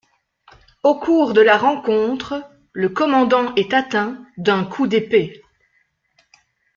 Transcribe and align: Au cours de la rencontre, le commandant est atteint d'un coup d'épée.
Au 0.81 0.99
cours 0.99 1.33
de 1.33 1.41
la 1.41 1.59
rencontre, 1.59 2.43
le 2.73 2.89
commandant 2.89 3.53
est 3.53 3.71
atteint 3.71 4.25
d'un 4.37 4.63
coup 4.63 4.87
d'épée. 4.87 5.43